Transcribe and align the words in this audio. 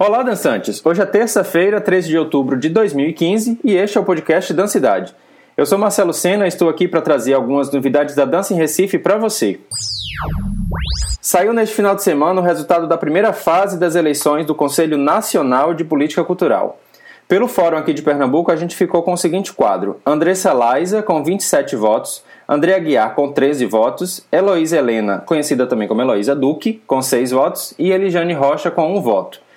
Olá, 0.00 0.22
dançantes! 0.22 0.80
Hoje 0.86 1.02
é 1.02 1.04
terça-feira, 1.04 1.80
13 1.80 2.06
de 2.06 2.16
outubro 2.16 2.56
de 2.56 2.68
2015 2.68 3.58
e 3.64 3.74
este 3.74 3.98
é 3.98 4.00
o 4.00 4.04
podcast 4.04 4.54
Dancidade. 4.54 5.12
Eu 5.56 5.66
sou 5.66 5.76
Marcelo 5.76 6.12
Sena 6.12 6.44
e 6.44 6.48
estou 6.48 6.68
aqui 6.68 6.86
para 6.86 7.00
trazer 7.00 7.34
algumas 7.34 7.68
novidades 7.72 8.14
da 8.14 8.24
dança 8.24 8.54
em 8.54 8.56
Recife 8.56 8.96
para 8.96 9.18
você. 9.18 9.58
Saiu 11.20 11.52
neste 11.52 11.74
final 11.74 11.96
de 11.96 12.04
semana 12.04 12.40
o 12.40 12.44
resultado 12.44 12.86
da 12.86 12.96
primeira 12.96 13.32
fase 13.32 13.76
das 13.76 13.96
eleições 13.96 14.46
do 14.46 14.54
Conselho 14.54 14.96
Nacional 14.96 15.74
de 15.74 15.82
Política 15.82 16.22
Cultural. 16.22 16.78
Pelo 17.26 17.48
fórum 17.48 17.76
aqui 17.76 17.92
de 17.92 18.00
Pernambuco, 18.00 18.52
a 18.52 18.56
gente 18.56 18.76
ficou 18.76 19.02
com 19.02 19.14
o 19.14 19.18
seguinte 19.18 19.52
quadro: 19.52 20.00
Andressa 20.06 20.52
Laiza, 20.52 21.02
com 21.02 21.24
27 21.24 21.74
votos, 21.74 22.22
André 22.48 22.76
Aguiar, 22.76 23.16
com 23.16 23.32
13 23.32 23.66
votos, 23.66 24.24
Heloísa 24.30 24.78
Helena, 24.78 25.18
conhecida 25.26 25.66
também 25.66 25.88
como 25.88 26.00
Heloísa 26.00 26.36
Duque, 26.36 26.80
com 26.86 27.02
6 27.02 27.32
votos, 27.32 27.74
e 27.76 27.90
Elijane 27.90 28.32
Rocha, 28.32 28.70
com 28.70 28.96
1 28.96 29.02
voto. 29.02 29.47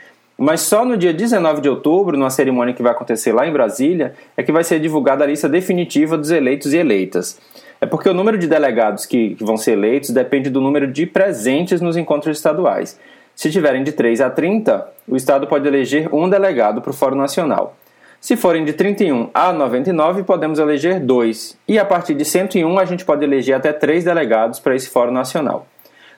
Mas 0.44 0.62
só 0.62 0.84
no 0.84 0.98
dia 0.98 1.14
19 1.14 1.62
de 1.62 1.70
outubro, 1.70 2.18
numa 2.18 2.32
cerimônia 2.32 2.74
que 2.74 2.82
vai 2.82 2.92
acontecer 2.92 3.32
lá 3.32 3.46
em 3.46 3.54
Brasília, 3.54 4.16
é 4.36 4.42
que 4.42 4.52
vai 4.52 4.64
ser 4.64 4.80
divulgada 4.80 5.24
a 5.24 5.28
lista 5.28 5.48
definitiva 5.48 6.18
dos 6.18 6.32
eleitos 6.32 6.74
e 6.74 6.78
eleitas. 6.78 7.40
É 7.80 7.86
porque 7.86 8.10
o 8.10 8.14
número 8.14 8.40
de 8.40 8.48
delegados 8.48 9.06
que, 9.06 9.38
vão 9.40 9.56
ser 9.56 9.74
eleitos 9.74 10.10
depende 10.10 10.50
do 10.50 10.60
número 10.60 10.88
de 10.88 11.06
presentes 11.06 11.80
nos 11.80 11.96
encontros 11.96 12.38
estaduais. 12.38 13.00
Se 13.36 13.52
tiverem 13.52 13.84
de 13.84 13.92
3 13.92 14.20
a 14.20 14.32
30, 14.32 14.92
o 15.08 15.16
Estado 15.16 15.46
pode 15.46 15.68
eleger 15.68 16.12
um 16.12 16.28
delegado 16.28 16.82
para 16.82 16.90
o 16.90 16.94
Fórum 16.94 17.18
Nacional. 17.18 17.78
Se 18.20 18.36
forem 18.36 18.66
de 18.66 18.74
31 18.74 19.30
a 19.36 19.54
99, 19.54 20.24
podemos 20.24 20.58
eleger 20.58 21.00
dois. 21.00 21.56
E 21.68 21.78
a 21.78 21.86
partir 21.86 22.16
de 22.16 22.26
101, 22.26 22.80
a 22.80 22.86
gente 22.86 23.06
pode 23.06 23.24
eleger 23.24 23.56
até 23.56 23.72
três 23.72 24.04
delegados 24.04 24.60
para 24.60 24.76
esse 24.76 24.90
Fórum 24.90 25.12
Nacional. 25.12 25.68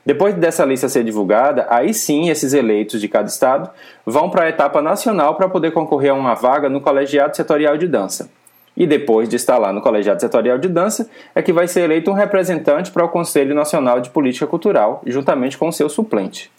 Depois 0.06 0.36
dessa 0.36 0.66
lista 0.66 0.90
ser 0.90 1.04
divulgada, 1.04 1.66
aí 1.70 1.94
sim 1.94 2.30
esses 2.30 2.54
eleitos 2.54 3.00
de 3.00 3.08
cada 3.08 3.28
estado 3.28 3.70
vão 4.06 4.30
para 4.30 4.44
a 4.44 4.50
etapa 4.50 4.82
nacional 4.82 5.36
para 5.36 5.48
poder 5.48 5.72
concorrer 5.72 6.12
a 6.12 6.14
uma 6.14 6.34
vaga 6.34 6.68
no 6.68 6.82
colegiado 6.82 7.36
setorial 7.36 7.78
de 7.78 7.88
dança. 7.88 8.30
E 8.76 8.86
depois 8.86 9.30
de 9.30 9.38
estar 9.38 9.58
lá 9.58 9.72
no 9.72 9.82
colegiado 9.82 10.20
setorial 10.20 10.58
de 10.58 10.68
dança, 10.68 11.10
é 11.34 11.42
que 11.42 11.54
vai 11.54 11.68
ser 11.68 11.82
eleito 11.82 12.12
um 12.12 12.16
representante 12.16 12.92
para 12.92 13.06
o 13.06 13.10
Conselho 13.10 13.56
Nacional 13.56 14.02
de 14.02 14.10
Política 14.10 14.48
Cultural, 14.48 15.02
juntamente 15.06 15.58
com 15.58 15.72
seu 15.72 15.88
suplente. 15.88 16.52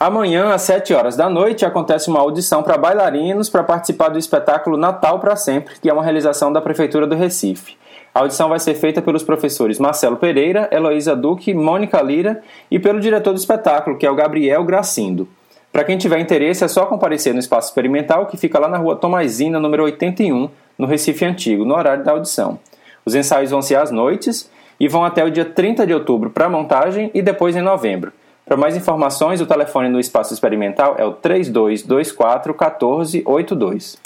Amanhã, 0.00 0.52
às 0.52 0.62
7 0.62 0.92
horas 0.94 1.16
da 1.16 1.30
noite, 1.30 1.64
acontece 1.64 2.08
uma 2.08 2.20
audição 2.20 2.62
para 2.62 2.76
bailarinos 2.76 3.48
para 3.48 3.62
participar 3.62 4.08
do 4.08 4.18
espetáculo 4.18 4.76
Natal 4.76 5.20
para 5.20 5.36
Sempre, 5.36 5.74
que 5.80 5.88
é 5.88 5.92
uma 5.92 6.02
realização 6.02 6.52
da 6.52 6.60
Prefeitura 6.60 7.06
do 7.06 7.14
Recife. 7.14 7.76
A 8.16 8.20
audição 8.20 8.48
vai 8.48 8.58
ser 8.58 8.72
feita 8.72 9.02
pelos 9.02 9.22
professores 9.22 9.78
Marcelo 9.78 10.16
Pereira, 10.16 10.70
Heloísa 10.72 11.14
Duque, 11.14 11.52
Mônica 11.52 12.00
Lira 12.00 12.42
e 12.70 12.78
pelo 12.78 12.98
diretor 12.98 13.34
do 13.34 13.38
espetáculo, 13.38 13.98
que 13.98 14.06
é 14.06 14.10
o 14.10 14.14
Gabriel 14.14 14.64
Gracindo. 14.64 15.28
Para 15.70 15.84
quem 15.84 15.98
tiver 15.98 16.18
interesse, 16.18 16.64
é 16.64 16.68
só 16.68 16.86
comparecer 16.86 17.34
no 17.34 17.40
espaço 17.40 17.68
experimental 17.68 18.24
que 18.24 18.38
fica 18.38 18.58
lá 18.58 18.68
na 18.68 18.78
rua 18.78 18.96
Tomazina, 18.96 19.60
número 19.60 19.82
81, 19.82 20.48
no 20.78 20.86
Recife 20.86 21.26
Antigo, 21.26 21.66
no 21.66 21.74
horário 21.74 22.04
da 22.04 22.12
audição. 22.12 22.58
Os 23.04 23.14
ensaios 23.14 23.50
vão 23.50 23.60
ser 23.60 23.74
às 23.74 23.90
noites 23.90 24.50
e 24.80 24.88
vão 24.88 25.04
até 25.04 25.22
o 25.22 25.30
dia 25.30 25.44
30 25.44 25.86
de 25.86 25.92
outubro 25.92 26.30
para 26.30 26.48
montagem 26.48 27.10
e 27.12 27.20
depois 27.20 27.54
em 27.54 27.60
novembro. 27.60 28.14
Para 28.46 28.56
mais 28.56 28.74
informações, 28.74 29.42
o 29.42 29.46
telefone 29.46 29.90
no 29.90 30.00
espaço 30.00 30.32
experimental 30.32 30.94
é 30.96 31.04
o 31.04 31.12
3224 31.12 32.54
1482. 32.54 33.98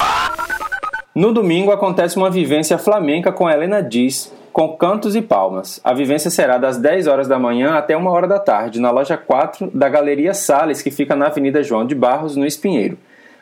No 1.13 1.33
domingo 1.33 1.73
acontece 1.73 2.17
uma 2.17 2.31
vivência 2.31 2.79
flamenca 2.79 3.33
com 3.33 3.51
Helena 3.51 3.83
Diz, 3.83 4.33
com 4.53 4.77
cantos 4.77 5.17
e 5.17 5.23
palmas. 5.23 5.81
A 5.83 5.93
vivência 5.93 6.31
será 6.31 6.57
das 6.57 6.79
10 6.79 7.09
horas 7.09 7.27
da 7.27 7.37
manhã 7.37 7.75
até 7.75 7.97
1 7.97 8.07
hora 8.07 8.29
da 8.29 8.39
tarde, 8.39 8.79
na 8.81 8.93
loja 8.93 9.17
4 9.17 9.73
da 9.75 9.89
Galeria 9.89 10.33
Sales, 10.33 10.81
que 10.81 10.91
fica 10.93 11.17
na 11.17 11.27
Avenida 11.27 11.65
João 11.65 11.85
de 11.85 11.97
Barros, 11.97 12.37
no 12.37 12.47
Espinheiro. 12.47 12.97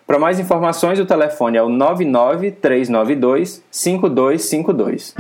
Para 0.06 0.19
mais 0.19 0.41
informações, 0.41 0.98
o 0.98 1.05
telefone 1.05 1.58
é 1.58 1.62
o 1.62 1.68
99392 1.68 3.62
5252. 3.70 5.14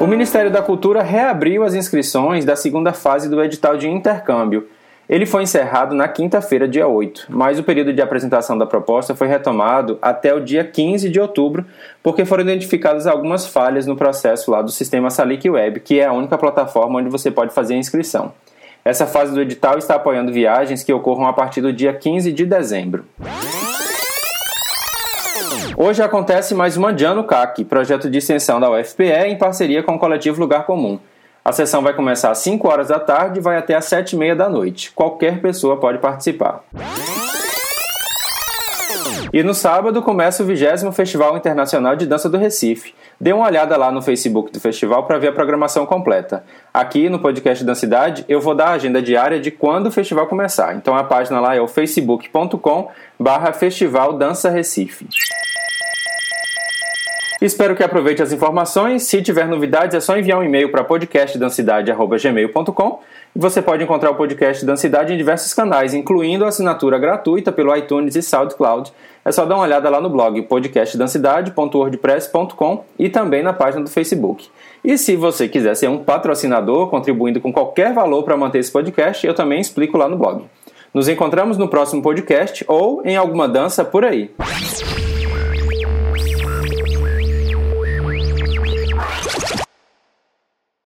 O 0.00 0.06
Ministério 0.06 0.50
da 0.50 0.62
Cultura 0.62 1.02
reabriu 1.02 1.62
as 1.62 1.74
inscrições 1.74 2.46
da 2.46 2.56
segunda 2.56 2.94
fase 2.94 3.28
do 3.28 3.44
edital 3.44 3.76
de 3.76 3.86
intercâmbio 3.86 4.66
ele 5.08 5.24
foi 5.24 5.42
encerrado 5.44 5.94
na 5.94 6.06
quinta-feira, 6.06 6.68
dia 6.68 6.86
8, 6.86 7.26
mas 7.30 7.58
o 7.58 7.62
período 7.62 7.94
de 7.94 8.02
apresentação 8.02 8.58
da 8.58 8.66
proposta 8.66 9.14
foi 9.14 9.26
retomado 9.26 9.98
até 10.02 10.34
o 10.34 10.40
dia 10.40 10.62
15 10.62 11.08
de 11.08 11.18
outubro, 11.18 11.64
porque 12.02 12.26
foram 12.26 12.42
identificadas 12.42 13.06
algumas 13.06 13.46
falhas 13.46 13.86
no 13.86 13.96
processo 13.96 14.50
lá 14.50 14.60
do 14.60 14.70
sistema 14.70 15.08
Salic 15.08 15.48
Web, 15.48 15.80
que 15.80 15.98
é 15.98 16.04
a 16.04 16.12
única 16.12 16.36
plataforma 16.36 16.98
onde 16.98 17.08
você 17.08 17.30
pode 17.30 17.54
fazer 17.54 17.74
a 17.74 17.78
inscrição. 17.78 18.34
Essa 18.84 19.06
fase 19.06 19.32
do 19.32 19.40
edital 19.40 19.78
está 19.78 19.94
apoiando 19.94 20.32
viagens 20.32 20.84
que 20.84 20.92
ocorram 20.92 21.26
a 21.26 21.32
partir 21.32 21.62
do 21.62 21.72
dia 21.72 21.94
15 21.94 22.30
de 22.30 22.44
dezembro. 22.44 23.04
Hoje 25.76 26.02
acontece 26.02 26.54
mais 26.54 26.76
uma 26.76 26.92
Diano 26.92 27.24
CAC, 27.24 27.64
projeto 27.64 28.10
de 28.10 28.18
extensão 28.18 28.60
da 28.60 28.70
UFPE 28.70 29.28
em 29.28 29.38
parceria 29.38 29.82
com 29.82 29.94
o 29.94 29.98
coletivo 29.98 30.40
Lugar 30.40 30.66
Comum. 30.66 30.98
A 31.48 31.52
sessão 31.52 31.80
vai 31.80 31.94
começar 31.94 32.30
às 32.30 32.40
5 32.40 32.68
horas 32.68 32.88
da 32.88 33.00
tarde 33.00 33.38
e 33.38 33.42
vai 33.42 33.56
até 33.56 33.74
às 33.74 33.86
7 33.86 34.12
e 34.12 34.18
meia 34.18 34.36
da 34.36 34.50
noite. 34.50 34.92
Qualquer 34.92 35.40
pessoa 35.40 35.78
pode 35.78 35.96
participar. 35.96 36.62
E 39.32 39.42
no 39.42 39.54
sábado 39.54 40.02
começa 40.02 40.42
o 40.42 40.46
20 40.46 40.92
Festival 40.92 41.38
Internacional 41.38 41.96
de 41.96 42.04
Dança 42.04 42.28
do 42.28 42.36
Recife. 42.36 42.94
Dê 43.18 43.32
uma 43.32 43.46
olhada 43.46 43.78
lá 43.78 43.90
no 43.90 44.02
Facebook 44.02 44.52
do 44.52 44.60
festival 44.60 45.06
para 45.06 45.16
ver 45.16 45.28
a 45.28 45.32
programação 45.32 45.86
completa. 45.86 46.44
Aqui 46.72 47.08
no 47.08 47.18
podcast 47.18 47.64
da 47.64 47.74
cidade 47.74 48.26
eu 48.28 48.42
vou 48.42 48.54
dar 48.54 48.66
a 48.66 48.72
agenda 48.72 49.00
diária 49.00 49.40
de 49.40 49.50
quando 49.50 49.86
o 49.86 49.90
festival 49.90 50.26
começar. 50.26 50.76
Então 50.76 50.94
a 50.94 51.02
página 51.02 51.40
lá 51.40 51.56
é 51.56 51.60
o 51.62 51.66
facebook.com 51.66 52.90
barra 53.18 53.54
Festival 53.54 54.12
Dança 54.12 54.50
Recife. 54.50 55.08
Espero 57.40 57.76
que 57.76 57.84
aproveite 57.84 58.22
as 58.22 58.32
informações. 58.32 59.04
Se 59.04 59.22
tiver 59.22 59.46
novidades, 59.46 59.94
é 59.94 60.00
só 60.00 60.18
enviar 60.18 60.38
um 60.38 60.42
e-mail 60.42 60.70
para 60.70 60.82
podcastdancidade.gmail.com 60.82 63.00
você 63.40 63.62
pode 63.62 63.84
encontrar 63.84 64.10
o 64.10 64.16
podcast 64.16 64.66
Dancidade 64.66 65.12
em 65.12 65.16
diversos 65.16 65.54
canais, 65.54 65.94
incluindo 65.94 66.44
a 66.44 66.48
assinatura 66.48 66.98
gratuita 66.98 67.52
pelo 67.52 67.72
iTunes 67.76 68.16
e 68.16 68.22
SoundCloud. 68.22 68.92
É 69.24 69.30
só 69.30 69.44
dar 69.44 69.54
uma 69.54 69.62
olhada 69.62 69.88
lá 69.88 70.00
no 70.00 70.10
blog 70.10 70.42
podcastdancidade.wordpress.com 70.42 72.84
e 72.98 73.08
também 73.08 73.44
na 73.44 73.52
página 73.52 73.84
do 73.84 73.90
Facebook. 73.90 74.48
E 74.82 74.98
se 74.98 75.14
você 75.14 75.46
quiser 75.46 75.76
ser 75.76 75.88
um 75.88 75.98
patrocinador, 75.98 76.88
contribuindo 76.88 77.40
com 77.40 77.52
qualquer 77.52 77.92
valor 77.92 78.24
para 78.24 78.36
manter 78.36 78.58
esse 78.58 78.72
podcast, 78.72 79.24
eu 79.24 79.34
também 79.34 79.60
explico 79.60 79.96
lá 79.96 80.08
no 80.08 80.16
blog. 80.16 80.44
Nos 80.92 81.08
encontramos 81.08 81.56
no 81.56 81.68
próximo 81.68 82.02
podcast 82.02 82.64
ou 82.66 83.02
em 83.04 83.16
alguma 83.16 83.46
dança 83.46 83.84
por 83.84 84.04
aí. 84.04 84.32